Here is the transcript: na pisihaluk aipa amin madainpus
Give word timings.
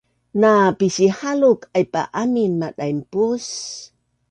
na 0.41 0.51
pisihaluk 0.77 1.59
aipa 1.77 2.01
amin 2.21 2.53
madainpus 2.61 3.45